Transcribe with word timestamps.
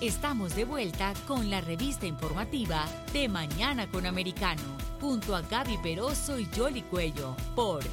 Estamos 0.00 0.56
de 0.56 0.64
vuelta 0.64 1.12
con 1.26 1.50
la 1.50 1.60
revista 1.60 2.06
informativa 2.06 2.86
de 3.12 3.28
Mañana 3.28 3.86
con 3.90 4.06
Americano, 4.06 4.62
junto 4.98 5.36
a 5.36 5.42
Gaby 5.42 5.76
Peroso 5.82 6.38
y 6.38 6.46
Jolly 6.56 6.80
Cuello, 6.80 7.36
por 7.54 7.84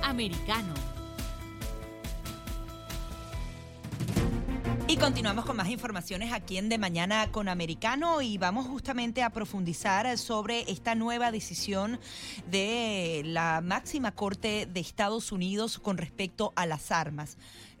Americano. 0.00 0.74
Y 4.86 4.96
continuamos 4.96 5.44
con 5.44 5.56
más 5.56 5.68
informaciones 5.68 6.32
aquí 6.32 6.56
en 6.56 6.68
De 6.68 6.78
Mañana 6.78 7.32
con 7.32 7.48
Americano 7.48 8.22
y 8.22 8.38
vamos 8.38 8.68
justamente 8.68 9.24
a 9.24 9.30
profundizar 9.30 10.16
sobre 10.18 10.70
esta 10.70 10.94
nueva 10.94 11.32
decisión 11.32 11.98
de 12.48 13.22
la 13.24 13.60
máxima 13.60 14.12
corte 14.12 14.68
de 14.72 14.78
Estados 14.78 15.32
Unidos 15.32 15.80
con 15.80 15.98
respecto 15.98 16.52
a 16.54 16.64
las 16.64 16.92
armas 16.92 17.36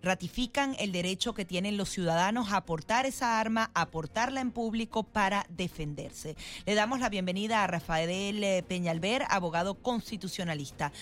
ratifican 0.06 0.76
el 0.78 0.92
derecho 0.92 1.34
que 1.34 1.44
tienen 1.44 1.76
los 1.76 1.90
ciudadanos 1.90 2.52
a 2.52 2.58
aportar 2.58 3.04
esa 3.06 3.38
arma, 3.38 3.70
a 3.74 3.82
aportarla 3.82 4.40
en 4.40 4.52
público 4.52 5.02
para 5.02 5.44
defenderse. 5.50 6.36
Le 6.64 6.74
damos 6.74 7.00
la 7.00 7.08
bienvenida 7.08 7.62
a 7.62 7.66
Rafael 7.66 8.42
eh, 8.42 8.64
Peñalver, 8.66 9.24
abogado 9.28 9.74
constitucionalista. 9.74 10.92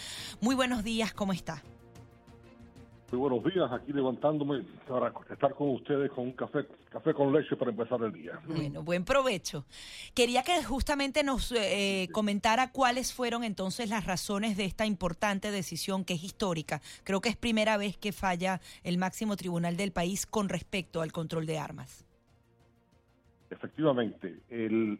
Muy 0.40 0.54
buenos 0.54 0.82
días, 0.82 1.12
¿cómo 1.12 1.32
está? 1.32 1.62
Muy 3.14 3.30
buenos 3.30 3.54
días, 3.54 3.70
aquí 3.70 3.92
levantándome 3.92 4.64
para 4.88 5.12
estar 5.30 5.55
con 5.55 5.70
ustedes 5.70 6.10
con 6.10 6.24
un 6.24 6.32
café, 6.32 6.66
café 6.91 7.14
con 7.14 7.32
leche 7.32 7.55
para 7.55 7.70
empezar 7.70 8.02
el 8.02 8.12
día. 8.12 8.41
Bueno, 8.45 8.82
buen 8.82 9.05
provecho. 9.05 9.66
Quería 10.16 10.42
que 10.42 10.64
justamente 10.64 11.22
nos 11.22 11.52
eh, 11.52 12.08
comentara 12.10 12.72
cuáles 12.72 13.14
fueron 13.14 13.45
entonces 13.45 13.88
las 13.88 14.05
razones 14.05 14.56
de 14.56 14.64
esta 14.64 14.84
importante 14.84 15.52
decisión 15.52 16.05
que 16.05 16.14
es 16.14 16.24
histórica. 16.24 16.80
Creo 17.05 17.20
que 17.20 17.28
es 17.28 17.36
primera 17.36 17.77
vez 17.77 17.96
que 17.96 18.10
falla 18.10 18.60
el 18.82 18.98
máximo 18.98 19.36
tribunal 19.36 19.77
del 19.77 19.92
país 19.92 20.27
con 20.27 20.48
respecto 20.48 21.00
al 21.00 21.12
control 21.12 21.46
de 21.46 21.56
armas. 21.56 22.05
Efectivamente, 23.48 24.41
el, 24.50 24.98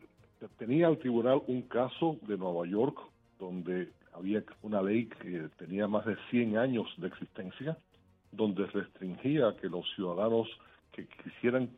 tenía 0.57 0.87
el 0.87 0.99
tribunal 0.99 1.43
un 1.49 1.63
caso 1.63 2.17
de 2.29 2.37
Nueva 2.39 2.65
York 2.65 2.97
donde 3.41 3.91
había 4.13 4.45
una 4.63 4.81
ley 4.81 5.07
que 5.07 5.49
tenía 5.59 5.89
más 5.89 6.07
de 6.07 6.17
100 6.31 6.59
años 6.59 6.87
de 6.99 7.09
existencia 7.09 7.77
donde 8.37 8.67
restringía 8.67 9.57
que 9.61 9.69
los 9.69 9.85
ciudadanos 9.95 10.49
que 10.93 11.07
quisieran 11.23 11.71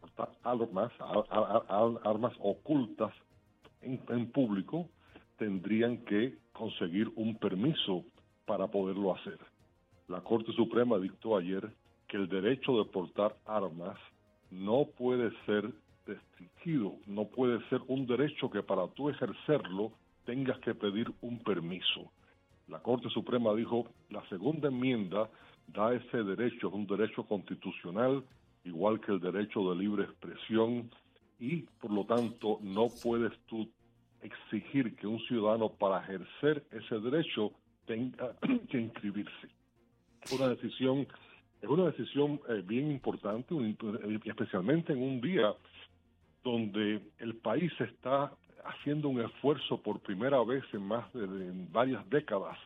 portar 0.00 0.30
armas, 0.42 0.92
armas 2.04 2.32
ocultas 2.40 3.12
en, 3.80 4.30
público, 4.30 4.88
tendrían 5.36 5.98
que 6.04 6.36
conseguir 6.52 7.10
un 7.14 7.36
permiso 7.36 8.04
para 8.44 8.66
poderlo 8.66 9.14
hacer. 9.14 9.38
La 10.08 10.20
Corte 10.20 10.52
Suprema 10.52 10.98
dictó 10.98 11.36
ayer 11.36 11.70
que 12.08 12.16
el 12.16 12.28
derecho 12.28 12.78
de 12.78 12.90
portar 12.90 13.36
armas 13.44 13.98
no 14.50 14.86
puede 14.96 15.30
ser 15.44 15.70
restringido, 16.06 16.94
no 17.06 17.26
puede 17.26 17.60
ser 17.68 17.80
un 17.86 18.06
derecho 18.06 18.50
que 18.50 18.62
para 18.62 18.88
tú 18.88 19.10
ejercerlo 19.10 19.92
tengas 20.24 20.58
que 20.60 20.74
pedir 20.74 21.12
un 21.20 21.38
permiso. 21.40 22.10
La 22.66 22.80
Corte 22.80 23.08
Suprema 23.10 23.54
dijo, 23.54 23.86
la 24.10 24.26
segunda 24.28 24.68
enmienda 24.68 25.28
da 25.68 25.94
ese 25.94 26.22
derecho, 26.22 26.68
es 26.68 26.74
un 26.74 26.86
derecho 26.86 27.24
constitucional, 27.24 28.24
igual 28.64 29.00
que 29.00 29.12
el 29.12 29.20
derecho 29.20 29.70
de 29.70 29.76
libre 29.76 30.04
expresión, 30.04 30.90
y 31.38 31.62
por 31.80 31.92
lo 31.92 32.04
tanto 32.04 32.58
no 32.62 32.88
puedes 33.02 33.32
tú 33.46 33.68
exigir 34.22 34.96
que 34.96 35.06
un 35.06 35.20
ciudadano 35.20 35.70
para 35.70 36.02
ejercer 36.02 36.64
ese 36.72 36.98
derecho 36.98 37.52
tenga 37.86 38.34
que 38.70 38.80
inscribirse. 38.80 39.48
Una 40.32 40.48
decisión, 40.48 41.06
es 41.62 41.68
una 41.68 41.86
decisión 41.86 42.40
eh, 42.48 42.62
bien 42.66 42.90
importante, 42.90 43.54
especialmente 44.24 44.92
en 44.92 45.02
un 45.02 45.20
día 45.20 45.54
donde 46.42 47.00
el 47.18 47.36
país 47.36 47.72
está 47.78 48.32
haciendo 48.64 49.08
un 49.08 49.20
esfuerzo 49.20 49.80
por 49.80 50.00
primera 50.00 50.42
vez 50.42 50.64
en 50.72 50.82
más 50.82 51.10
de 51.12 51.26
varias 51.70 52.08
décadas 52.10 52.58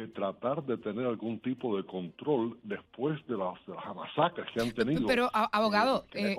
de 0.00 0.08
tratar 0.08 0.64
de 0.64 0.78
tener 0.78 1.04
algún 1.04 1.40
tipo 1.40 1.76
de 1.76 1.84
control 1.84 2.58
después 2.62 3.20
de 3.26 3.36
las, 3.36 3.54
masacres 3.94 4.46
que 4.54 4.62
han 4.62 4.72
tenido. 4.72 5.06
Pero, 5.06 5.28
abogado, 5.32 6.06
eh, 6.14 6.36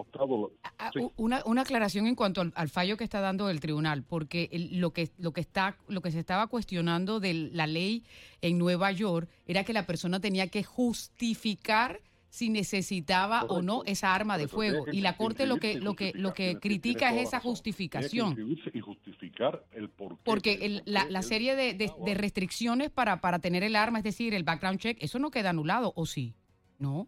una, 1.16 1.44
una 1.45 1.61
aclaración 1.61 2.07
en 2.07 2.16
cuanto 2.16 2.41
al, 2.41 2.69
fallo 2.69 2.97
que 2.97 3.03
está 3.03 3.22
dando 3.22 3.49
el 3.51 3.59
tribunal, 3.59 4.03
porque 4.03 4.49
lo 4.72 4.91
que 4.91 5.09
lo 5.19 5.31
que 5.31 5.41
está 5.41 5.77
lo 5.88 6.01
que 6.01 6.09
se 6.09 6.19
estaba 6.19 6.47
cuestionando 6.47 7.19
de 7.19 7.33
la 7.53 7.67
ley 7.67 8.03
en 8.41 8.57
Nueva 8.57 8.91
York 8.91 9.29
era 9.45 9.63
que 9.63 9.73
la 9.73 9.85
persona 9.85 10.19
tenía 10.19 10.47
que 10.47 10.63
justificar 10.63 11.99
si 12.31 12.49
necesitaba 12.49 13.43
o 13.43 13.61
no 13.61 13.83
esa 13.85 14.15
arma 14.15 14.37
de 14.37 14.47
fuego. 14.47 14.85
y 14.89 15.01
la 15.01 15.17
corte 15.17 15.45
lo 15.45 15.57
que 15.57 15.79
lo 15.79 15.95
que 15.95 16.13
lo 16.15 16.33
que 16.33 16.59
critica 16.59 17.13
es 17.13 17.27
esa 17.27 17.41
justificación. 17.41 18.37
Y 18.73 18.79
justificar 18.79 19.65
el 19.73 19.89
porqué 19.89 20.21
porque 20.23 20.81
la, 20.85 21.21
serie 21.21 21.57
de, 21.57 21.73
de, 21.73 22.13
restricciones 22.13 22.89
para 22.89 23.19
para 23.19 23.39
tener 23.39 23.63
el 23.63 23.75
arma 23.75 23.97
es 23.97 24.05
decir 24.05 24.33
el 24.33 24.43
background 24.43 24.79
check 24.79 24.97
eso 25.01 25.19
no 25.19 25.29
queda 25.29 25.49
anulado 25.49 25.91
o 25.95 26.05
sí 26.05 26.33
no 26.79 27.07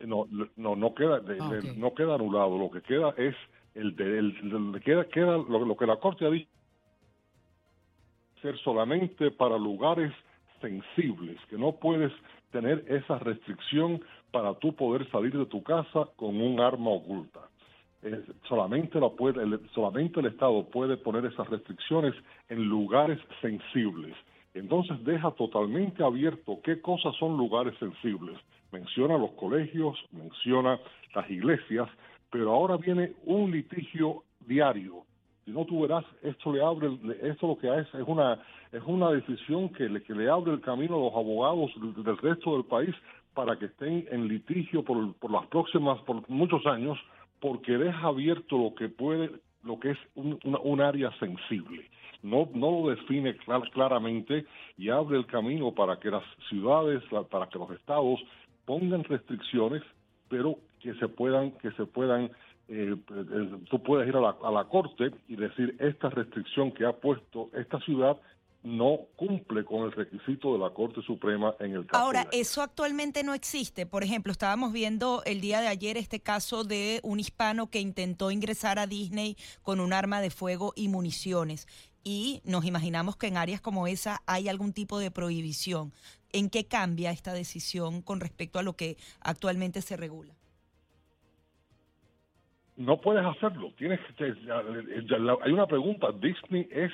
no 0.00 0.28
no 0.56 0.76
no 0.76 0.94
queda 0.94 1.16
ah, 1.40 1.60
no 1.76 1.92
queda 1.94 2.14
anulado. 2.14 2.56
Lo 2.56 2.70
que 2.70 2.82
queda 2.82 3.14
es 3.18 3.34
el 3.74 3.96
de 3.96 4.80
queda 4.80 5.08
queda 5.08 5.38
lo, 5.38 5.64
lo 5.64 5.76
que 5.76 5.86
la 5.86 5.96
corte 5.96 6.24
ha 6.24 6.30
dicho 6.30 6.48
ser 8.40 8.56
solamente 8.58 9.32
para 9.32 9.58
lugares 9.58 10.12
sensibles 10.62 11.38
que 11.50 11.58
no 11.58 11.72
puedes 11.72 12.12
tener 12.50 12.84
esa 12.88 13.18
restricción 13.18 14.00
para 14.30 14.54
tú 14.54 14.74
poder 14.74 15.08
salir 15.10 15.36
de 15.36 15.46
tu 15.46 15.62
casa 15.62 16.08
con 16.16 16.40
un 16.40 16.58
arma 16.60 16.90
oculta. 16.90 17.40
solamente, 18.48 18.98
el, 18.98 19.60
solamente 19.74 20.20
el 20.20 20.26
Estado 20.26 20.64
puede 20.70 20.96
poner 20.96 21.26
esas 21.26 21.48
restricciones 21.50 22.14
en 22.48 22.64
lugares 22.64 23.18
sensibles. 23.42 24.16
Entonces 24.54 25.02
deja 25.04 25.30
totalmente 25.32 26.02
abierto 26.02 26.60
qué 26.62 26.80
cosas 26.80 27.14
son 27.16 27.36
lugares 27.36 27.74
sensibles. 27.78 28.38
Menciona 28.70 29.18
los 29.18 29.32
colegios, 29.32 29.98
menciona 30.12 30.78
las 31.14 31.30
iglesias, 31.30 31.88
pero 32.30 32.52
ahora 32.52 32.76
viene 32.76 33.12
un 33.24 33.50
litigio 33.50 34.24
diario. 34.40 35.04
Si 35.44 35.50
no 35.50 35.64
tú 35.64 35.82
verás, 35.82 36.04
esto 36.22 36.52
le 36.52 36.62
abre, 36.62 36.88
esto 37.22 37.48
lo 37.48 37.58
que 37.58 37.68
hace 37.68 37.98
es 37.98 38.06
una 38.06 38.38
es 38.72 38.82
una 38.86 39.10
decisión 39.10 39.68
que 39.70 39.88
le, 39.88 40.02
que 40.02 40.14
le 40.14 40.28
abre 40.30 40.52
el 40.52 40.60
camino 40.60 40.96
a 40.96 41.04
los 41.04 41.14
abogados 41.14 41.70
del 41.76 42.16
resto 42.16 42.52
del 42.52 42.64
país 42.64 42.94
para 43.34 43.58
que 43.58 43.66
estén 43.66 44.06
en 44.10 44.28
litigio 44.28 44.82
por, 44.82 45.14
por 45.14 45.30
las 45.30 45.46
próximas, 45.46 46.00
por 46.02 46.28
muchos 46.28 46.64
años, 46.66 46.98
porque 47.40 47.72
deja 47.72 48.06
abierto 48.06 48.56
lo 48.56 48.74
que 48.74 48.88
puede, 48.88 49.30
lo 49.62 49.78
que 49.78 49.90
es 49.90 49.98
un, 50.14 50.38
un 50.42 50.80
área 50.80 51.10
sensible. 51.18 51.88
No, 52.22 52.48
no 52.54 52.70
lo 52.70 52.90
define 52.90 53.36
claramente 53.72 54.46
y 54.78 54.88
abre 54.90 55.18
el 55.18 55.26
camino 55.26 55.72
para 55.72 55.98
que 55.98 56.10
las 56.10 56.24
ciudades, 56.48 57.02
para 57.30 57.48
que 57.48 57.58
los 57.58 57.70
estados 57.72 58.20
pongan 58.64 59.02
restricciones, 59.04 59.82
pero 60.28 60.56
que 60.82 60.94
se 60.94 61.08
puedan, 61.08 61.52
que 61.52 61.70
se 61.72 61.86
puedan 61.86 62.30
eh, 62.68 62.96
eh, 62.96 63.50
tú 63.70 63.82
puedes 63.82 64.08
ir 64.08 64.16
a 64.16 64.20
la, 64.20 64.36
a 64.42 64.50
la 64.50 64.64
corte 64.64 65.10
y 65.28 65.36
decir 65.36 65.76
esta 65.80 66.10
restricción 66.10 66.72
que 66.72 66.86
ha 66.86 66.92
puesto 66.92 67.50
esta 67.54 67.80
ciudad 67.80 68.18
no 68.62 69.00
cumple 69.16 69.64
con 69.64 69.84
el 69.84 69.92
requisito 69.92 70.52
de 70.52 70.58
la 70.60 70.70
Corte 70.70 71.02
Suprema 71.02 71.54
en 71.58 71.72
el 71.72 71.86
caso. 71.86 72.02
Ahora, 72.02 72.28
eso 72.32 72.62
actualmente 72.62 73.24
no 73.24 73.34
existe. 73.34 73.86
Por 73.86 74.04
ejemplo, 74.04 74.30
estábamos 74.30 74.72
viendo 74.72 75.22
el 75.26 75.40
día 75.40 75.60
de 75.60 75.68
ayer 75.68 75.96
este 75.96 76.20
caso 76.20 76.62
de 76.62 77.00
un 77.02 77.18
hispano 77.18 77.70
que 77.70 77.80
intentó 77.80 78.30
ingresar 78.30 78.78
a 78.78 78.86
Disney 78.86 79.36
con 79.62 79.80
un 79.80 79.92
arma 79.92 80.20
de 80.20 80.30
fuego 80.30 80.72
y 80.76 80.88
municiones. 80.88 81.66
Y 82.04 82.40
nos 82.44 82.64
imaginamos 82.64 83.16
que 83.16 83.28
en 83.28 83.36
áreas 83.36 83.60
como 83.60 83.86
esa 83.86 84.22
hay 84.26 84.48
algún 84.48 84.72
tipo 84.72 84.98
de 84.98 85.10
prohibición. 85.10 85.92
¿En 86.32 86.48
qué 86.48 86.66
cambia 86.66 87.10
esta 87.10 87.32
decisión 87.32 88.00
con 88.00 88.20
respecto 88.20 88.58
a 88.58 88.62
lo 88.62 88.74
que 88.74 88.96
actualmente 89.20 89.82
se 89.82 89.96
regula? 89.96 90.34
No 92.76 93.00
puedes 93.00 93.24
hacerlo. 93.24 93.72
Tienes 93.76 94.00
que, 94.16 94.24
hay 94.24 95.52
una 95.52 95.66
pregunta. 95.66 96.08
Disney 96.12 96.68
es 96.70 96.92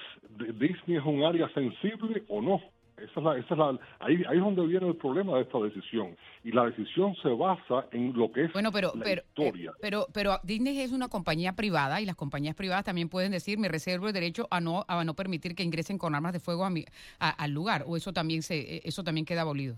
Disney 0.59 0.99
es 0.99 1.05
un 1.05 1.23
área 1.25 1.49
sensible 1.51 2.25
o 2.29 2.41
no. 2.41 2.61
Esa 2.97 3.21
es 3.21 3.25
la, 3.25 3.39
esa 3.39 3.55
es 3.55 3.59
la, 3.59 3.79
ahí, 4.01 4.25
ahí 4.29 4.39
es 4.39 4.43
donde 4.43 4.67
viene 4.67 4.89
el 4.89 4.97
problema 4.97 5.37
de 5.37 5.43
esta 5.43 5.59
decisión. 5.59 6.17
Y 6.43 6.51
la 6.51 6.65
decisión 6.65 7.15
se 7.23 7.29
basa 7.29 7.87
en 7.93 8.13
lo 8.17 8.33
que 8.33 8.47
es 8.47 8.53
bueno, 8.53 8.73
pero, 8.73 8.91
la 8.97 9.05
pero, 9.05 9.23
historia. 9.23 9.71
Eh, 9.71 9.79
pero, 9.81 10.07
pero 10.13 10.39
Disney 10.43 10.81
es 10.81 10.91
una 10.91 11.09
compañía 11.09 11.53
privada 11.53 12.01
y 12.01 12.07
las 12.07 12.17
compañías 12.17 12.57
privadas 12.57 12.85
también 12.85 13.09
pueden 13.09 13.31
decir 13.31 13.57
me 13.57 13.69
reservo 13.69 14.09
el 14.09 14.13
derecho 14.13 14.49
a 14.51 14.61
no 14.61 14.85
a 14.89 15.05
no 15.05 15.15
permitir 15.15 15.55
que 15.55 15.63
ingresen 15.63 15.97
con 15.97 16.17
armas 16.17 16.33
de 16.33 16.41
fuego 16.41 16.65
a 16.65 16.71
mi, 16.71 16.85
al 17.21 17.53
lugar. 17.53 17.85
O 17.87 17.97
eso 17.97 18.13
también 18.13 18.43
se 18.43 18.81
eso 18.87 19.05
también 19.05 19.25
queda 19.25 19.43
abolido. 19.43 19.77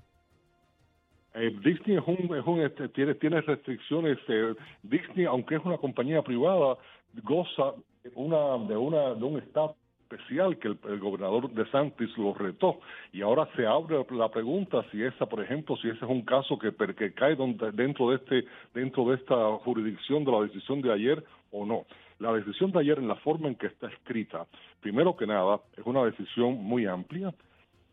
Eh, 1.34 1.56
Disney 1.62 1.96
es 1.96 2.06
un, 2.06 2.36
es 2.36 2.46
un 2.46 2.60
este, 2.60 2.88
tiene, 2.88 3.14
tiene 3.14 3.40
restricciones. 3.40 4.18
Eh, 4.28 4.54
Disney, 4.82 5.26
aunque 5.26 5.56
es 5.56 5.64
una 5.64 5.78
compañía 5.78 6.22
privada, 6.22 6.76
goza 7.22 7.74
una, 8.14 8.58
de, 8.66 8.76
una, 8.76 9.14
de 9.14 9.24
un 9.24 9.38
estatus 9.38 9.76
especial 10.10 10.58
que 10.58 10.68
el, 10.68 10.98
gobernador 10.98 11.50
de 11.50 11.64
Santis 11.70 12.10
lo 12.18 12.34
retó 12.34 12.80
y 13.12 13.22
ahora 13.22 13.48
se 13.54 13.66
abre 13.66 14.04
la 14.10 14.28
pregunta 14.28 14.84
si 14.90 15.02
esa, 15.02 15.26
por 15.26 15.42
ejemplo, 15.42 15.76
si 15.76 15.88
ese 15.88 16.04
es 16.04 16.10
un 16.10 16.22
caso 16.22 16.58
que, 16.58 16.72
que 16.94 17.12
cae 17.12 17.36
dentro 17.72 18.10
de 18.10 18.16
este 18.16 18.44
dentro 18.74 19.04
de 19.08 19.16
esta 19.16 19.36
jurisdicción 19.58 20.24
de 20.24 20.32
la 20.32 20.42
decisión 20.42 20.82
de 20.82 20.92
ayer 20.92 21.24
o 21.52 21.64
no. 21.64 21.84
La 22.18 22.32
decisión 22.32 22.72
de 22.72 22.80
ayer 22.80 22.98
en 22.98 23.08
la 23.08 23.16
forma 23.16 23.48
en 23.48 23.54
que 23.54 23.68
está 23.68 23.88
escrita, 23.88 24.46
primero 24.80 25.16
que 25.16 25.26
nada, 25.26 25.60
es 25.76 25.86
una 25.86 26.04
decisión 26.04 26.54
muy 26.54 26.86
amplia. 26.86 27.32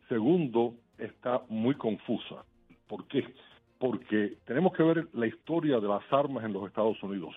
Segundo, 0.10 0.74
está 0.98 1.44
muy 1.50 1.76
confusa. 1.76 2.44
¿Por 2.88 3.08
qué? 3.08 3.26
Porque 3.80 4.38
tenemos 4.46 4.74
que 4.74 4.84
ver 4.84 5.08
la 5.14 5.28
historia 5.28 5.80
de 5.80 5.88
las 5.88 6.02
armas 6.12 6.44
en 6.44 6.54
los 6.54 6.66
Estados 6.68 7.02
Unidos 7.04 7.36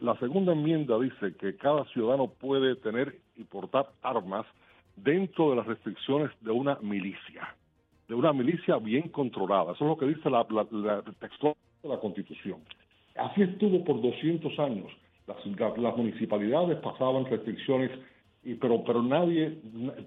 la 0.00 0.16
segunda 0.18 0.52
enmienda 0.52 0.98
dice 0.98 1.34
que 1.38 1.56
cada 1.56 1.84
ciudadano 1.86 2.28
puede 2.28 2.76
tener 2.76 3.16
y 3.36 3.44
portar 3.44 3.88
armas 4.02 4.46
dentro 4.96 5.50
de 5.50 5.56
las 5.56 5.66
restricciones 5.66 6.30
de 6.40 6.50
una 6.50 6.78
milicia, 6.82 7.54
de 8.08 8.14
una 8.14 8.32
milicia 8.32 8.76
bien 8.76 9.08
controlada. 9.08 9.72
Eso 9.72 9.84
es 9.84 9.88
lo 9.88 9.96
que 9.96 10.06
dice 10.06 10.28
la, 10.28 10.46
la, 10.50 11.02
texto 11.18 11.56
de 11.82 11.88
la 11.88 11.98
Constitución. 11.98 12.60
Así 13.16 13.42
estuvo 13.42 13.82
por 13.84 14.02
200 14.02 14.58
años. 14.58 14.92
Las, 15.26 15.38
las 15.78 15.96
municipalidades 15.96 16.78
pasaban 16.78 17.24
restricciones, 17.24 17.90
y, 18.44 18.54
pero, 18.54 18.82
pero 18.84 19.02
nadie, 19.02 19.60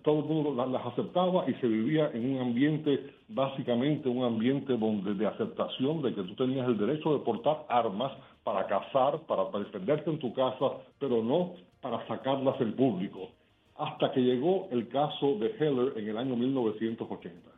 todo 0.03 0.19
el 0.19 0.25
mundo 0.25 0.65
las, 0.65 0.85
aceptaba 0.85 1.49
y 1.49 1.53
se 1.55 1.67
vivía 1.67 2.11
en 2.13 2.35
un 2.35 2.41
ambiente, 2.41 3.13
básicamente 3.29 4.09
un 4.09 4.25
ambiente 4.25 4.75
donde, 4.77 5.13
de 5.13 5.25
aceptación 5.25 6.01
de 6.01 6.13
que 6.13 6.23
tú 6.23 6.35
tenías 6.35 6.67
el 6.67 6.77
derecho 6.77 7.13
de 7.13 7.23
portar 7.23 7.65
armas 7.69 8.11
para 8.43 8.67
cazar, 8.67 9.21
para, 9.21 9.45
defenderte 9.59 10.09
en 10.09 10.19
tu 10.19 10.33
casa, 10.33 10.71
pero 10.99 11.23
no 11.23 11.53
para 11.81 12.05
sacarlas 12.07 12.59
en 12.59 12.73
público. 12.73 13.29
Hasta 13.77 14.11
que 14.11 14.21
llegó 14.21 14.67
el 14.71 14.89
caso 14.89 15.35
de 15.35 15.55
Heller 15.57 15.93
en 15.97 16.09
el 16.09 16.17
año 16.17 16.35
1980. 16.35 17.49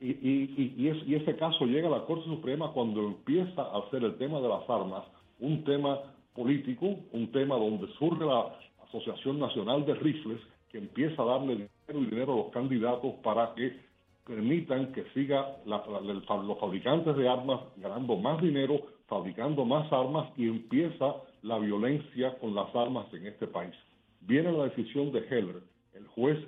Y, 0.00 0.10
y, 0.10 0.74
y, 1.06 1.14
ese 1.14 1.36
caso 1.36 1.64
llega 1.64 1.88
a 1.88 1.98
la 1.98 2.04
Corte 2.04 2.26
Suprema 2.26 2.70
cuando 2.72 3.00
empieza 3.00 3.62
a 3.62 3.78
hacer 3.78 4.04
el 4.04 4.16
tema 4.18 4.40
de 4.40 4.48
las 4.48 4.68
armas 4.68 5.04
un 5.40 5.64
tema 5.64 5.98
político, 6.34 6.96
un 7.12 7.32
tema 7.32 7.56
donde 7.56 7.88
surge 7.98 8.24
la 8.24 8.52
Asociación 8.96 9.38
Nacional 9.38 9.84
de 9.84 9.94
Rifles, 9.94 10.40
que 10.70 10.78
empieza 10.78 11.22
a 11.22 11.26
darle 11.26 11.54
dinero 11.54 12.00
y 12.00 12.06
dinero 12.06 12.32
a 12.32 12.36
los 12.36 12.52
candidatos 12.52 13.14
para 13.22 13.54
que 13.54 13.76
permitan 14.24 14.92
que 14.92 15.04
siga 15.14 15.56
los 15.64 16.58
fabricantes 16.58 17.16
de 17.16 17.28
armas 17.28 17.60
ganando 17.76 18.16
más 18.16 18.40
dinero 18.42 18.80
fabricando 19.06 19.64
más 19.64 19.90
armas 19.92 20.28
y 20.36 20.48
empieza 20.48 21.14
la 21.42 21.58
violencia 21.58 22.36
con 22.38 22.54
las 22.54 22.74
armas 22.74 23.06
en 23.12 23.26
este 23.26 23.46
país. 23.46 23.74
Viene 24.20 24.50
la 24.50 24.64
decisión 24.64 25.12
de 25.12 25.20
Heller. 25.20 25.62
El 25.94 26.06
juez 26.08 26.38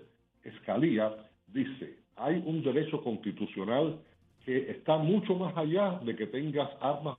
Escalía 0.42 1.14
dice, 1.46 1.98
hay 2.16 2.42
un 2.44 2.62
derecho 2.62 3.02
constitucional 3.02 4.00
que 4.44 4.70
está 4.70 4.96
mucho 4.96 5.36
más 5.36 5.56
allá 5.56 6.00
de 6.02 6.16
que 6.16 6.26
tengas 6.26 6.70
armas. 6.80 7.16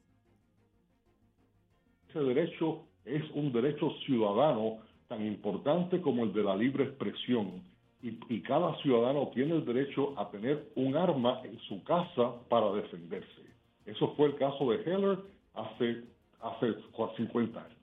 Ese 2.10 2.20
derecho 2.20 2.84
es 3.06 3.24
un 3.34 3.54
derecho 3.54 3.92
ciudadano 4.06 4.80
tan 5.10 5.26
importante 5.26 6.00
como 6.00 6.24
el 6.24 6.32
de 6.32 6.44
la 6.44 6.56
libre 6.56 6.86
expresión. 6.86 7.62
Y, 8.02 8.40
cada 8.42 8.74
ciudadano 8.78 9.30
tiene 9.34 9.56
el 9.56 9.66
derecho 9.66 10.18
a 10.18 10.32
tener 10.32 10.70
un 10.76 10.96
arma 10.96 11.42
en 11.44 11.60
su 11.68 11.84
casa 11.84 12.34
para 12.48 12.72
defenderse. 12.72 13.42
Eso 13.86 14.14
fue 14.16 14.28
el 14.28 14.36
caso 14.36 14.72
de 14.72 14.78
Heller 14.84 15.20
hace, 15.54 16.04
hace 16.40 16.76
50 17.18 17.60
años. 17.60 17.78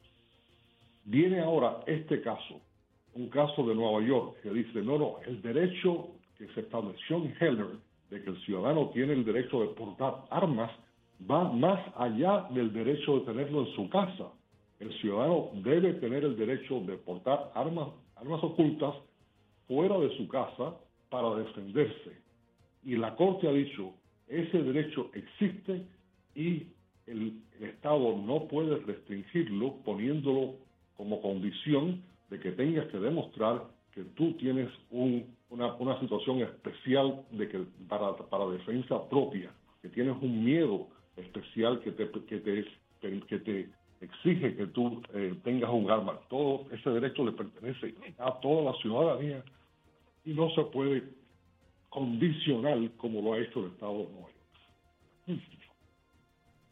Viene 1.04 1.40
ahora 1.40 1.80
este 1.86 2.22
caso, 2.22 2.62
un 3.14 3.28
caso 3.28 3.66
de 3.66 3.74
Nueva 3.74 4.00
York, 4.06 4.36
que 4.42 4.50
dice, 4.50 4.80
no, 4.80 4.96
no, 4.96 5.16
el 5.26 5.42
derecho 5.42 6.08
que 6.38 6.48
se 6.54 6.60
estableció 6.60 7.18
en 7.18 7.34
Heller 7.38 7.76
de 8.08 8.22
que 8.22 8.30
el 8.30 8.40
ciudadano 8.44 8.88
tiene 8.94 9.12
el 9.12 9.24
derecho 9.24 9.60
de 9.60 9.68
portar 9.74 10.24
armas 10.30 10.70
va 11.30 11.50
más 11.52 11.80
allá 11.96 12.46
del 12.50 12.72
derecho 12.72 13.20
de 13.20 13.26
tenerlo 13.26 13.66
en 13.66 13.74
su 13.74 13.88
casa. 13.90 14.32
El 14.78 14.92
ciudadano 15.00 15.50
debe 15.54 15.94
tener 15.94 16.24
el 16.24 16.36
derecho 16.36 16.80
de 16.80 16.96
portar 16.96 17.50
armas, 17.54 17.88
armas 18.16 18.42
ocultas 18.42 18.94
fuera 19.66 19.98
de 19.98 20.16
su 20.16 20.28
casa 20.28 20.76
para 21.08 21.34
defenderse. 21.34 22.12
Y 22.84 22.96
la 22.96 23.14
Corte 23.16 23.48
ha 23.48 23.52
dicho, 23.52 23.94
ese 24.28 24.62
derecho 24.62 25.10
existe 25.14 25.86
y 26.34 26.66
el, 27.06 27.42
Estado 27.58 28.14
no 28.18 28.46
puede 28.48 28.76
restringirlo 28.80 29.76
poniéndolo 29.82 30.56
como 30.98 31.22
condición 31.22 32.02
de 32.28 32.38
que 32.38 32.52
tengas 32.52 32.86
que 32.88 32.98
demostrar 32.98 33.64
que 33.94 34.02
tú 34.14 34.34
tienes 34.34 34.68
una, 34.90 35.98
situación 36.00 36.42
especial 36.42 37.24
de 37.30 37.48
que 37.48 37.60
para, 37.88 38.14
para 38.14 38.46
defensa 38.48 39.08
propia, 39.08 39.50
que 39.80 39.88
tienes 39.88 40.16
un 40.20 40.44
miedo 40.44 40.86
especial 41.16 41.80
que 41.80 41.92
te, 41.92 42.10
que 42.10 42.40
te, 42.40 42.66
que 43.00 43.38
te 43.38 43.70
exige 44.00 44.56
que 44.56 44.66
tú 44.66 45.02
eh, 45.14 45.34
tengas 45.44 45.70
un 45.70 45.90
arma. 45.90 46.18
Todo 46.28 46.66
ese 46.72 46.90
derecho 46.90 47.24
le 47.24 47.32
pertenece 47.32 47.94
a 48.18 48.32
toda 48.40 48.72
la 48.72 48.78
ciudadanía 48.78 49.42
y 50.24 50.34
no 50.34 50.50
se 50.50 50.62
puede 50.62 51.04
condicionar 51.88 52.78
como 52.96 53.22
lo 53.22 53.34
ha 53.34 53.38
hecho 53.38 53.60
el 53.60 53.72
Estado 53.72 53.92
de 53.92 54.04
Nueva 54.04 54.28
York. 54.28 54.36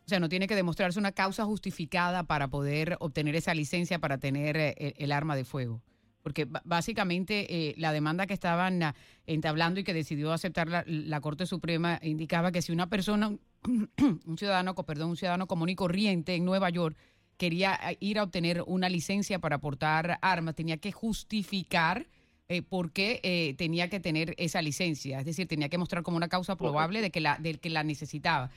O 0.07 0.09
sea, 0.09 0.21
no 0.21 0.29
tiene 0.29 0.47
que 0.47 0.55
demostrarse 0.55 0.99
una 0.99 1.13
causa 1.13 1.47
justificada 1.47 2.25
para 2.25 2.49
poder 2.49 2.97
obtener 3.01 3.37
esa 3.37 3.55
licencia 3.55 3.99
para 3.99 4.19
tener 4.19 4.57
eh, 4.57 4.95
el, 4.99 5.13
arma 5.13 5.35
de 5.35 5.45
fuego. 5.45 5.81
Porque 6.23 6.47
básicamente 6.65 7.69
eh, 7.69 7.75
la 7.79 7.93
demanda 7.93 8.27
que 8.27 8.35
estaban 8.35 8.83
ah, 8.83 8.95
entablando 9.27 9.81
y 9.81 9.85
que 9.85 9.95
decidió 9.95 10.33
aceptar 10.33 10.85
la, 10.87 11.21
Corte 11.21 11.47
Suprema 11.47 11.99
indicaba 12.03 12.53
que 12.53 12.61
si 12.61 12.73
una 12.73 12.89
persona, 12.89 13.29
un 13.65 14.39
ciudadano, 14.39 14.75
perdón, 14.75 15.11
un 15.11 15.17
ciudadano 15.17 15.47
común 15.47 15.71
y 15.71 15.75
corriente 15.75 16.35
en 16.35 16.45
Nueva 16.45 16.69
York 16.69 16.97
quería 17.37 17.75
ah, 17.75 17.93
ir 18.01 18.19
a 18.19 18.25
obtener 18.25 18.63
una 18.67 18.89
licencia 18.89 19.39
para 19.39 19.59
portar 19.59 20.19
armas, 20.23 20.55
tenía 20.55 20.77
que 20.77 20.93
justificar 20.93 22.07
eh, 22.49 22.63
por 22.63 22.93
qué 22.93 23.55
tenía 23.57 23.89
que 23.89 24.01
tener 24.01 24.35
esa 24.37 24.61
licencia. 24.61 25.21
Es 25.21 25.27
decir, 25.27 25.49
tenía 25.49 25.69
que 25.69 25.79
mostrar 25.79 26.03
como 26.03 26.17
una 26.17 26.29
causa 26.29 26.57
probable 26.57 27.01
de 27.01 27.11
que 27.11 27.21
la, 27.21 27.39
de 27.39 27.55
que 27.55 27.71
la 27.71 27.83
necesitaba. 27.85 28.51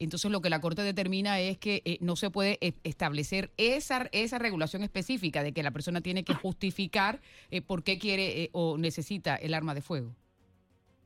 Entonces 0.00 0.30
lo 0.30 0.40
que 0.40 0.48
la 0.48 0.62
Corte 0.62 0.82
determina 0.82 1.38
es 1.40 1.58
que 1.58 1.82
eh, 1.84 1.98
no 2.00 2.16
se 2.16 2.30
puede 2.30 2.56
eh, 2.62 2.72
establecer 2.84 3.50
esa, 3.58 4.08
esa 4.12 4.38
regulación 4.38 4.82
específica 4.82 5.42
de 5.42 5.52
que 5.52 5.62
la 5.62 5.72
persona 5.72 6.00
tiene 6.00 6.24
que 6.24 6.34
justificar 6.34 7.20
eh, 7.50 7.60
por 7.60 7.84
qué 7.84 7.98
quiere 7.98 8.48
o 8.52 8.78
necesita 8.78 9.36
el 9.36 9.52
arma 9.52 9.74
de 9.74 9.82
fuego. 9.82 10.14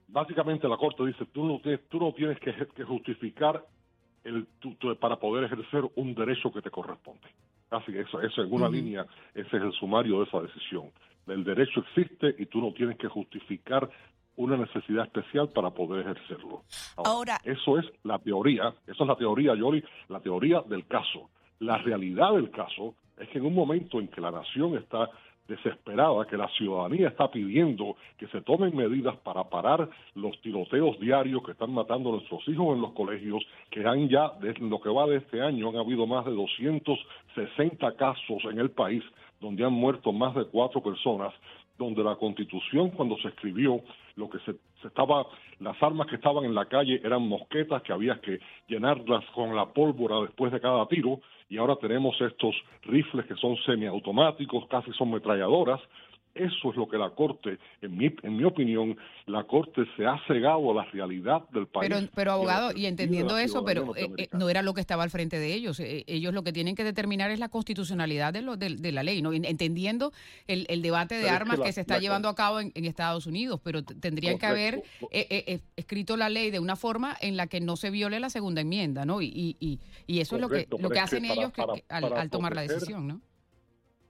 Básicamente 0.07 0.69
la 0.69 0.77
Corte 0.77 1.05
dice, 1.07 1.27
tú 1.33 1.45
no, 1.45 1.61
tú 1.89 1.99
no 1.99 2.15
tienes 2.15 2.39
que, 2.39 2.53
justificar 2.85 3.67
el, 4.25 4.47
para 4.99 5.17
poder 5.17 5.45
ejercer 5.45 5.85
un 5.97 6.15
derecho 6.15 6.53
que 6.53 6.63
te 6.63 6.71
corresponde. 6.71 7.29
Así 7.71 7.93
que 7.93 8.01
eso, 8.01 8.21
eso 8.21 8.43
en 8.43 8.53
una 8.53 8.69
línea, 8.69 9.07
ese 9.35 9.57
es 9.57 9.63
el 9.63 9.73
sumario 9.73 10.19
de 10.19 10.25
esa 10.25 10.41
decisión. 10.41 10.91
El 11.27 11.45
derecho 11.45 11.81
existe 11.81 12.35
y 12.39 12.47
tú 12.47 12.61
no 12.61 12.73
tienes 12.73 12.99
que 12.99 13.09
justificar 13.09 13.89
una 14.37 14.57
necesidad 14.57 15.05
especial 15.05 15.49
para 15.51 15.71
poder 15.71 16.07
ejercerlo. 16.07 16.63
Ahora, 16.97 17.39
eso 17.45 17.79
es 17.79 17.87
la 18.03 18.19
teoría, 18.19 18.75
esa 18.87 19.05
es 19.05 19.09
la 19.09 19.17
teoría, 19.17 19.55
Yori, 19.55 19.83
la 20.09 20.21
teoría 20.21 20.61
del 20.63 20.87
caso. 20.87 21.31
La 21.61 21.79
realidad 21.79 22.33
del 22.33 22.51
caso 22.51 22.95
es 23.19 23.29
que 23.29 23.39
en 23.39 23.47
un 23.47 23.55
momento 23.55 24.01
en 24.01 24.09
que 24.09 24.21
la 24.21 24.31
nación 24.31 24.77
está 24.77 25.09
desesperada, 25.49 26.27
que 26.27 26.37
la 26.37 26.49
ciudadanía 26.49 27.09
está 27.09 27.31
pidiendo 27.31 27.97
que 28.19 28.27
se 28.29 28.41
tomen 28.43 28.75
medidas 28.75 29.17
para 29.19 29.45
parar 29.45 29.89
los 30.15 30.41
tiroteos 30.41 30.99
diarios 31.01 31.43
que 31.45 31.53
están 31.53 31.73
matando 31.73 32.11
a 32.11 32.13
nuestros 32.13 32.47
hijos 32.49 32.75
en 32.75 32.83
los 32.83 32.93
colegios, 32.93 33.45
que 33.71 33.87
han 33.87 34.09
ya, 34.09 34.33
desde 34.41 34.67
lo 34.67 34.81
que 34.81 34.89
va 34.89 35.07
de 35.07 35.17
este 35.17 35.43
año, 35.43 35.69
han 35.69 35.77
habido 35.77 36.07
más 36.07 36.25
de 36.25 36.33
260 36.33 37.97
casos 37.97 38.43
en 38.51 38.59
el 38.59 38.71
país 38.71 39.03
donde 39.41 39.65
han 39.65 39.73
muerto 39.73 40.13
más 40.13 40.35
de 40.35 40.47
cuatro 40.47 40.83
personas, 40.83 41.35
donde 41.77 42.03
la 42.03 42.17
constitución 42.17 42.91
cuando 42.91 43.17
se 43.19 43.29
escribió 43.29 43.81
lo 44.17 44.31
que 44.31 44.39
se, 44.41 44.55
estaba 44.89 45.27
las 45.61 45.81
armas 45.83 46.07
que 46.09 46.17
estaban 46.17 46.45
en 46.45 46.55
la 46.55 46.67
calle 46.67 47.01
eran 47.05 47.27
mosquetas 47.27 47.83
que 47.83 47.93
había 47.93 48.21
que 48.21 48.41
llenarlas 48.69 49.25
con 49.35 49.55
la 49.55 49.67
pólvora 49.67 50.21
después 50.21 50.53
de 50.53 50.61
cada 50.61 50.87
tiro 50.87 51.21
y 51.49 51.59
ahora 51.59 51.77
tenemos 51.77 52.21
estos 52.21 52.55
rifles 52.83 53.27
que 53.27 53.35
son 53.37 53.57
semiautomáticos 53.65 54.67
casi 54.69 54.93
son 54.93 55.11
metralladoras 55.11 55.81
eso 56.35 56.71
es 56.71 56.77
lo 56.77 56.89
que 56.89 56.99
la 56.99 57.11
Corte, 57.11 57.59
en 57.81 57.97
mi, 57.97 58.07
en 58.23 58.37
mi 58.37 58.45
opinión, 58.45 58.97
la 59.27 59.45
Corte 59.45 59.83
se 59.97 60.05
ha 60.05 60.21
cegado 60.27 60.73
a 60.73 60.75
la 60.75 60.85
realidad 60.91 61.49
del 61.51 61.67
país. 61.67 61.89
Pero, 61.89 62.09
pero 62.15 62.33
abogado, 62.33 62.73
y 62.77 62.87
entendiendo 62.87 63.39
eso, 63.39 63.65
pero 63.65 63.95
eh, 63.97 64.11
eh, 64.19 64.29
no 64.33 64.49
era 64.49 64.63
lo 64.63 64.75
que 64.75 64.81
estaba 64.81 65.05
al 65.05 65.11
frente 65.11 65.39
de 65.39 65.55
ellos. 65.55 65.79
Eh, 65.79 66.05
ellos 66.09 66.35
lo 66.35 66.43
que 66.43 66.53
tienen 66.53 66.75
que 66.75 66.83
determinar 66.83 67.31
es 67.31 67.39
la 67.39 67.49
constitucionalidad 67.49 68.33
de, 68.33 68.43
lo, 68.43 68.57
de, 68.57 68.93
la 68.93 69.03
ley, 69.03 69.23
¿no? 69.23 69.33
entendiendo 69.33 70.13
el, 70.49 70.67
el 70.69 70.83
debate 70.83 71.17
de 71.17 71.31
armas 71.31 71.61
que, 71.61 71.73
se 71.73 71.81
está 71.81 71.99
llevando 71.99 72.29
a 72.29 72.35
cabo 72.35 72.61
en, 72.61 72.73
Estados 72.85 73.27
Unidos, 73.27 73.61
pero 73.65 73.83
tendrían 73.83 74.39
que 74.39 74.47
haber 74.47 74.83
escrito 75.77 76.17
la 76.17 76.29
ley 76.29 76.51
de 76.51 76.61
una 76.61 76.77
forma 76.77 77.17
en 77.21 77.37
la 77.37 77.47
que 77.47 77.61
no 77.61 77.77
se 77.77 77.91
viole 77.91 78.21
la 78.21 78.29
segunda 78.29 78.61
enmienda, 78.61 79.05
¿no? 79.05 79.23
Y, 79.23 79.57
y, 79.59 79.81
y 80.07 80.21
eso 80.21 80.37
es 80.37 80.43
lo 80.43 80.49
que, 80.49 80.69
lo 80.79 80.91
que 80.91 81.01
hacen 81.01 81.25
ellos 81.25 81.53
al 81.89 82.31
tomar 82.31 82.55
la 82.55 82.63
decisión, 82.63 83.09
¿no? 83.09 83.21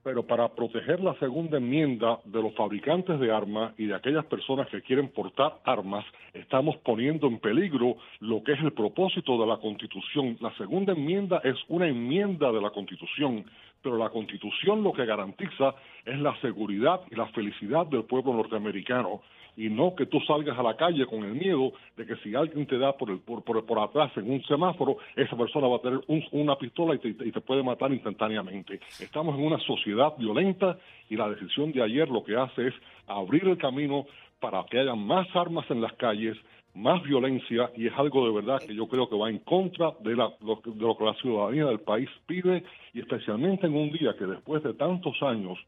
Pero 0.05 0.23
para 0.23 0.49
proteger 0.51 1.01
la 1.01 1.15
segunda 1.15 1.57
enmienda 1.57 2.21
de 2.27 2.43
los 2.43 2.55
fabricantes 2.55 3.19
de 3.19 3.33
armas 3.33 3.73
y 3.79 3.87
de 3.87 3.95
aquellas 3.95 4.27
personas 4.27 4.69
que 4.69 4.83
quieren 4.83 5.09
portar 5.09 5.55
armas, 5.65 6.05
estamos 6.35 6.77
poniendo 6.85 7.27
en 7.27 7.39
peligro 7.39 7.97
lo 8.21 8.45
que 8.45 8.53
es 8.53 8.61
el 8.61 8.73
propósito 8.73 9.41
de 9.41 9.47
la 9.47 9.57
Constitución. 9.57 10.37
La 10.41 10.55
segunda 10.57 10.93
enmienda 10.93 11.41
es 11.43 11.57
una 11.69 11.89
enmienda 11.89 12.53
de 12.53 12.61
la 12.61 12.71
Constitución, 12.71 13.47
pero 13.85 13.99
la 13.99 14.09
Constitución 14.09 14.83
lo 14.83 14.93
que 14.93 15.05
garantiza 15.05 15.75
es 16.05 16.19
la 16.19 16.35
seguridad 16.41 17.03
y 17.11 17.15
la 17.15 17.27
felicidad 17.27 17.87
del 17.87 18.05
pueblo 18.05 18.33
norteamericano 18.33 19.21
y 19.57 19.69
no 19.69 19.95
que 19.95 20.07
tú 20.07 20.19
salgas 20.21 20.59
a 20.59 20.63
la 20.63 20.77
calle 20.77 21.07
con 21.07 21.23
el 21.23 21.35
miedo 21.35 21.73
de 21.97 22.07
que 22.07 22.17
si 22.17 22.35
alguien 22.35 22.67
te 22.67 22.79
da 22.79 22.97
por, 22.97 23.11
el, 23.11 23.21
por, 23.21 23.45
por, 23.45 23.79
atrás 23.79 24.11
en 24.17 24.31
un 24.31 24.43
semáforo, 24.45 24.97
esa 25.15 25.37
persona 25.37 25.69
va 25.69 25.77
a 25.77 25.81
tener 25.81 26.01
una 26.33 26.57
pistola 26.57 26.95
y 26.95 26.99
te, 26.99 27.09
y 27.09 27.31
te 27.31 27.41
puede 27.41 27.63
matar 27.63 27.93
instantáneamente. 27.93 28.81
Estamos 28.99 29.39
en 29.39 29.45
una 29.45 29.59
sociedad 29.61 30.15
violenta 30.19 30.79
y 31.09 31.17
la 31.17 31.29
decisión 31.29 31.71
de 31.73 31.83
ayer 31.83 32.09
lo 32.09 32.25
que 32.25 32.37
hace 32.37 32.69
es 32.69 32.75
abrir 33.07 33.45
el 33.47 33.59
camino 33.59 34.07
para 34.41 34.65
que 34.65 34.81
haya 34.81 34.95
más 34.95 35.29
armas 35.37 35.71
en 35.71 35.81
las 35.81 35.93
calles, 35.95 36.37
más 36.75 37.03
violencia 37.03 37.71
y 37.77 37.87
es 37.87 37.93
algo 37.97 38.27
de 38.27 38.35
verdad 38.35 38.61
que 38.67 38.75
yo 38.75 38.89
creo 38.89 39.09
que 39.09 39.17
va 39.17 39.31
en 39.31 39.39
contra 39.39 39.93
de, 40.01 40.17
la, 40.17 40.33
lo, 40.41 40.61
que 40.61 41.05
la 41.05 41.15
ciudadanía 41.15 41.67
del 41.67 41.81
país 41.81 42.09
pide 42.27 42.65
y 42.93 43.01
especialmente 43.01 43.67
en 43.67 43.77
un 43.77 43.93
día 43.93 44.15
que 44.19 44.27
después 44.27 44.63
de 44.63 44.75
tantos 44.75 45.15
años 45.23 45.59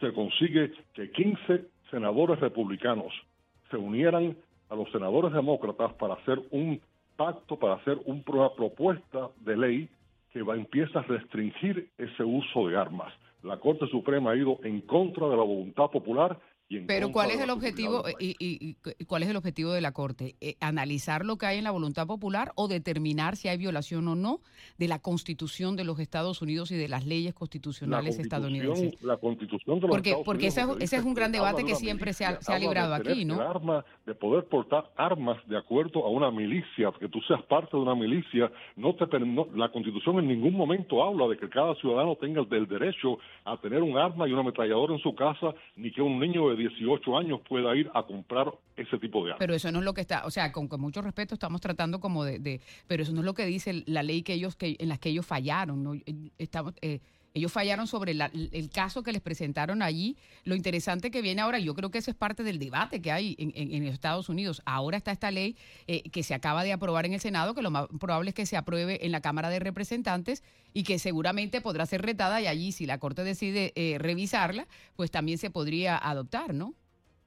se 0.00 0.12
consigue 0.12 0.72
que 0.94 1.10
15 1.10 1.64
senadores 1.90 2.38
republicanos 2.40 3.12
se 3.70 3.76
unieran 3.76 4.36
a 4.68 4.76
los 4.76 4.90
senadores 4.92 5.32
demócratas 5.32 5.92
para 5.94 6.14
hacer 6.14 6.40
un 6.50 6.80
pacto, 7.16 7.58
para 7.58 7.74
hacer 7.74 7.98
una 8.06 8.50
propuesta 8.50 9.30
de 9.40 9.56
ley 9.56 9.88
que 10.32 10.42
va, 10.42 10.54
empieza 10.54 11.00
a 11.00 11.02
restringir 11.02 11.88
ese 11.98 12.24
uso 12.24 12.68
de 12.68 12.76
armas. 12.76 13.12
La 13.42 13.58
Corte 13.58 13.86
Suprema 13.88 14.32
ha 14.32 14.36
ido 14.36 14.58
en 14.64 14.80
contra 14.80 15.28
de 15.28 15.36
la 15.36 15.42
voluntad 15.42 15.90
popular 15.90 16.38
pero 16.86 17.12
¿cuál 17.12 17.30
es 17.30 17.40
el 17.40 17.50
objetivo 17.50 18.04
y, 18.18 18.74
cuál 19.06 19.22
es 19.22 19.28
el 19.28 19.36
objetivo 19.36 19.72
de 19.72 19.80
la 19.80 19.92
Corte? 19.92 20.36
Eh, 20.40 20.56
¿Analizar 20.60 21.24
lo 21.24 21.36
que 21.36 21.46
hay 21.46 21.58
en 21.58 21.64
la 21.64 21.70
voluntad 21.70 22.06
popular 22.06 22.52
o 22.56 22.68
determinar 22.68 23.36
si 23.36 23.48
hay 23.48 23.56
violación 23.56 24.06
o 24.08 24.14
no 24.14 24.40
de 24.78 24.88
la 24.88 24.98
Constitución 24.98 25.76
de 25.76 25.84
los 25.84 25.98
Estados 25.98 26.42
Unidos 26.42 26.70
y 26.70 26.76
de 26.76 26.88
las 26.88 27.06
leyes 27.06 27.34
constitucionales 27.34 28.18
estadounidenses? 28.18 29.02
La 29.02 29.16
Constitución 29.16 29.80
de 29.80 29.86
los 29.86 29.90
porque, 29.90 30.16
Porque 30.24 30.46
ese, 30.48 30.62
ese 30.80 30.96
es 30.96 31.04
un 31.04 31.14
gran 31.14 31.32
debate 31.32 31.64
que 31.64 31.74
siempre 31.74 32.12
se 32.12 32.24
ha, 32.24 32.40
se 32.40 32.52
ha 32.52 32.58
librado 32.58 32.94
aquí, 32.94 33.24
¿no? 33.24 33.40
Arma, 33.40 33.84
de 34.06 34.14
poder 34.14 34.44
portar 34.44 34.90
armas 34.96 35.38
de 35.46 35.56
acuerdo 35.56 36.04
a 36.04 36.10
una 36.10 36.30
milicia, 36.30 36.92
que 36.98 37.08
tú 37.08 37.20
seas 37.22 37.42
parte 37.42 37.76
de 37.76 37.82
una 37.82 37.94
milicia, 37.94 38.50
no 38.76 38.94
te 38.94 39.04
la 39.54 39.68
Constitución 39.68 40.18
en 40.18 40.28
ningún 40.28 40.54
momento 40.54 41.02
habla 41.02 41.28
de 41.28 41.36
que 41.36 41.48
cada 41.48 41.74
ciudadano 41.76 42.16
tenga 42.16 42.40
el 42.40 42.66
derecho 42.66 43.18
a 43.44 43.56
tener 43.58 43.82
un 43.82 43.96
arma 43.96 44.26
y 44.26 44.32
una 44.32 44.40
ametralladora 44.40 44.94
en 44.94 45.00
su 45.00 45.14
casa, 45.14 45.54
ni 45.76 45.92
que 45.92 46.02
un 46.02 46.18
niño 46.18 46.48
de 46.48 46.56
18 46.68 47.18
años 47.18 47.40
pueda 47.48 47.74
ir 47.76 47.90
a 47.94 48.02
comprar 48.02 48.52
ese 48.76 48.98
tipo 48.98 49.24
de 49.24 49.32
armas. 49.32 49.38
Pero 49.38 49.54
eso 49.54 49.70
no 49.70 49.80
es 49.80 49.84
lo 49.84 49.94
que 49.94 50.00
está, 50.00 50.24
o 50.24 50.30
sea, 50.30 50.52
con, 50.52 50.68
mucho 50.78 51.02
respeto 51.02 51.34
estamos 51.34 51.60
tratando 51.60 52.00
como 52.00 52.24
de, 52.24 52.60
pero 52.86 53.02
eso 53.02 53.12
no 53.12 53.20
es 53.20 53.24
lo 53.24 53.34
que 53.34 53.46
dice 53.46 53.82
la 53.86 54.02
ley 54.02 54.22
que 54.22 54.34
ellos 54.34 54.56
que 54.56 54.76
en 54.78 54.88
las 54.88 54.98
que 54.98 55.10
ellos 55.10 55.26
fallaron, 55.26 55.82
¿no? 55.82 55.94
Estamos 56.38 56.74
eh, 56.80 57.00
ellos 57.34 57.50
fallaron 57.50 57.88
sobre 57.88 58.12
el 58.12 58.70
caso 58.70 59.02
que 59.02 59.12
les 59.12 59.20
presentaron 59.20 59.82
allí. 59.82 60.16
Lo 60.44 60.54
interesante 60.54 61.10
que 61.10 61.20
viene 61.20 61.42
ahora, 61.42 61.58
yo 61.58 61.74
creo 61.74 61.90
que 61.90 61.98
eso 61.98 62.12
es 62.12 62.16
parte 62.16 62.44
del 62.44 62.60
debate 62.60 63.02
que 63.02 63.10
hay 63.10 63.34
en, 63.38 63.82
Estados 63.84 64.28
Unidos. 64.28 64.62
Ahora 64.64 64.96
está 64.96 65.10
esta 65.10 65.32
ley 65.32 65.56
eh, 65.88 66.08
que 66.10 66.22
se 66.22 66.32
acaba 66.32 66.62
de 66.62 66.72
aprobar 66.72 67.06
en 67.06 67.14
el 67.14 67.20
Senado, 67.20 67.52
que 67.52 67.62
lo 67.62 67.72
más 67.72 67.88
probable 67.98 68.30
es 68.30 68.36
que 68.36 68.46
se 68.46 68.56
apruebe 68.56 69.04
en 69.04 69.10
la 69.10 69.20
Cámara 69.20 69.50
de 69.50 69.58
Representantes 69.58 70.44
y 70.72 70.84
que 70.84 71.00
seguramente 71.00 71.60
podrá 71.60 71.86
ser 71.86 72.02
retada 72.02 72.40
y 72.40 72.46
allí, 72.46 72.70
si 72.70 72.86
la 72.86 72.98
Corte 72.98 73.24
decide 73.24 73.72
eh, 73.74 73.98
revisarla, 73.98 74.68
pues 74.94 75.10
también 75.10 75.38
se 75.38 75.50
podría 75.50 75.98
adoptar, 75.98 76.54
¿no? 76.54 76.74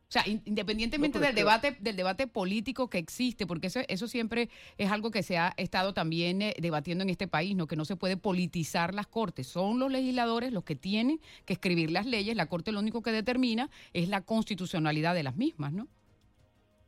O 0.09 0.11
sea, 0.11 0.23
independientemente 0.25 1.19
del 1.19 1.35
debate 1.35 1.75
del 1.81 1.97
debate 1.97 2.27
político 2.27 2.89
que 2.89 2.97
existe, 2.97 3.45
porque 3.45 3.67
eso, 3.67 3.81
eso 3.89 4.07
siempre 4.07 4.49
es 4.77 4.89
algo 4.89 5.11
que 5.11 5.21
se 5.21 5.37
ha 5.37 5.53
estado 5.57 5.93
también 5.93 6.41
eh, 6.41 6.55
debatiendo 6.61 7.01
en 7.03 7.09
este 7.09 7.27
país, 7.27 7.57
¿no? 7.57 7.67
Que 7.67 7.75
no 7.75 7.83
se 7.83 7.97
puede 7.97 8.15
politizar 8.15 8.93
las 8.93 9.07
cortes. 9.07 9.47
Son 9.47 9.79
los 9.79 9.91
legisladores 9.91 10.53
los 10.53 10.63
que 10.63 10.77
tienen 10.77 11.19
que 11.43 11.53
escribir 11.53 11.91
las 11.91 12.05
leyes. 12.05 12.37
La 12.37 12.45
corte 12.45 12.71
lo 12.71 12.79
único 12.79 13.01
que 13.01 13.11
determina 13.11 13.69
es 13.91 14.07
la 14.07 14.21
constitucionalidad 14.21 15.13
de 15.13 15.23
las 15.23 15.35
mismas, 15.35 15.73
¿no? 15.73 15.89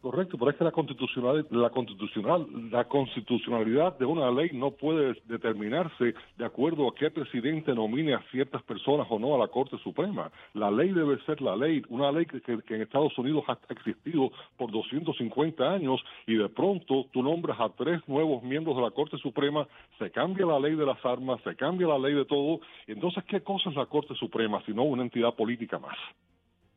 Correcto, 0.01 0.38
pero 0.38 0.51
es 0.51 0.56
que 0.56 0.63
la 0.63 0.72
constitucional, 0.72 1.46
la 1.50 1.70
constitucional, 1.72 2.48
la 2.72 2.86
constitucionalidad 2.86 4.00
de 4.00 4.06
una 4.06 4.32
ley 4.32 4.50
no 4.53 4.72
puede 4.72 5.22
determinarse 5.25 6.13
de 6.38 6.46
acuerdo 6.46 6.88
a 6.88 6.96
qué 6.96 7.12
presidente 7.12 7.75
nomine 7.75 8.13
a 8.13 8.22
ciertas 8.32 8.63
personas 8.63 9.08
o 9.10 9.20
no 9.20 9.36
a 9.36 9.38
la 9.38 9.50
Corte 9.50 9.77
Suprema. 9.79 10.32
La 10.53 10.72
ley 10.72 10.94
debe 10.94 11.20
ser 11.25 11.41
la 11.41 11.53
ley, 11.58 11.82
una 11.89 12.13
ley 12.13 12.25
que, 12.25 12.39
en 12.75 12.82
Estados 12.82 13.18
Unidos 13.18 13.44
ha 13.50 13.60
existido 13.74 14.32
por 14.56 14.72
250 14.72 15.70
años 15.70 16.01
y 16.25 16.36
de 16.36 16.48
pronto 16.48 17.08
tú 17.12 17.22
nombras 17.22 17.60
a 17.60 17.68
tres 17.68 18.00
nuevos 18.08 18.41
miembros 18.41 18.77
de 18.77 18.84
la 18.84 18.91
Corte 18.91 19.18
Suprema, 19.18 19.68
se 19.98 20.12
cambia 20.12 20.46
la 20.46 20.62
ley 20.62 20.75
de 20.75 20.86
las 20.86 21.06
armas, 21.06 21.41
se 21.44 21.58
cambia 21.58 21.88
la 21.88 22.00
ley 22.00 22.13
de 22.13 22.24
todo, 22.24 22.62
entonces 22.88 23.22
¿qué 23.25 23.41
cosa 23.41 23.70
es 23.70 23.75
la 23.75 23.88
Corte 23.88 24.15
Suprema 24.15 24.63
sino 24.65 24.84
una 24.84 25.03
entidad 25.03 25.34
política 25.36 25.77
más? 25.77 25.98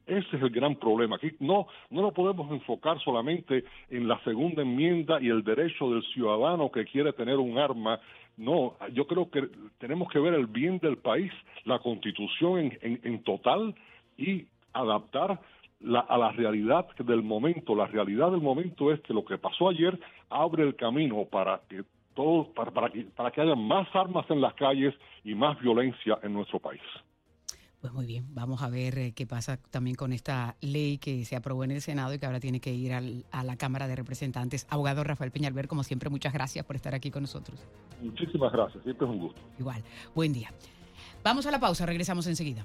Ese 0.06 0.36
es 0.36 0.42
el 0.42 0.50
gran 0.50 0.74
problema. 0.76 1.16
Aquí 1.16 1.32
no, 1.38 1.66
no 1.90 2.02
lo 2.02 2.12
podemos 2.12 2.50
enfocar 2.50 2.98
solamente 3.00 3.64
en 3.88 4.08
la 4.08 4.18
segunda 4.24 4.62
enmienda 4.62 5.20
y 5.20 5.28
el 5.28 5.44
derecho 5.44 5.90
del 5.90 6.02
ciudadano 6.04 6.70
que 6.72 6.84
quiere 6.84 7.12
tener 7.12 7.36
un 7.36 7.58
arma. 7.58 8.00
No, 8.36 8.76
yo 8.92 9.06
creo 9.06 9.30
que 9.30 9.48
tenemos 9.78 10.10
que 10.10 10.18
ver 10.18 10.34
el 10.34 10.46
bien 10.46 10.78
del 10.78 10.98
país, 10.98 11.32
la 11.64 11.78
constitución 11.78 12.58
en, 12.80 13.00
en, 13.02 13.22
total 13.22 13.74
y 14.16 14.46
adaptar 14.72 15.38
a 16.08 16.18
la 16.18 16.32
realidad 16.32 16.86
del 16.98 17.22
momento. 17.22 17.76
La 17.76 17.86
realidad 17.86 18.32
del 18.32 18.40
momento 18.40 18.92
es 18.92 19.00
que 19.02 19.14
lo 19.14 19.24
que 19.24 19.38
pasó 19.38 19.68
ayer 19.68 19.98
abre 20.30 20.64
el 20.64 20.74
camino 20.74 21.24
para 21.26 21.60
que 21.68 21.82
todo, 22.14 22.52
para, 22.52 22.70
para, 22.72 22.92
para 23.14 23.30
que 23.30 23.40
haya 23.40 23.54
más 23.54 23.86
armas 23.94 24.28
en 24.30 24.40
las 24.40 24.54
calles 24.54 24.94
y 25.24 25.34
más 25.34 25.60
violencia 25.60 26.18
en 26.22 26.32
nuestro 26.32 26.58
país. 26.58 26.82
Pues 27.82 27.92
muy 27.92 28.06
bien, 28.06 28.24
vamos 28.32 28.62
a 28.62 28.68
ver 28.68 28.96
eh, 28.96 29.12
qué 29.12 29.26
pasa 29.26 29.58
también 29.72 29.96
con 29.96 30.12
esta 30.12 30.54
ley 30.60 30.98
que 30.98 31.24
se 31.24 31.34
aprobó 31.34 31.64
en 31.64 31.72
el 31.72 31.80
Senado 31.82 32.14
y 32.14 32.18
que 32.20 32.26
ahora 32.26 32.38
tiene 32.38 32.60
que 32.60 32.72
ir 32.72 32.92
a 32.94 33.42
la 33.42 33.56
Cámara 33.56 33.88
de 33.88 33.96
Representantes. 33.96 34.68
Abogado 34.70 35.02
Rafael 35.02 35.32
Peñalver, 35.32 35.66
como 35.66 35.82
siempre, 35.82 36.08
muchas 36.08 36.32
gracias 36.32 36.64
por 36.64 36.76
estar 36.76 36.94
aquí 36.94 37.10
con 37.10 37.22
nosotros. 37.22 37.58
Muchísimas 38.00 38.52
gracias, 38.52 38.84
siempre 38.84 39.04
es 39.04 39.12
un 39.12 39.18
gusto. 39.18 39.40
Igual, 39.58 39.82
buen 40.14 40.32
día. 40.32 40.52
Vamos 41.24 41.44
a 41.46 41.50
la 41.50 41.58
pausa, 41.58 41.84
regresamos 41.84 42.28
enseguida. 42.28 42.64